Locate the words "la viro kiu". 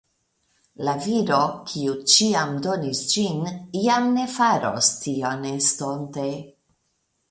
0.87-1.93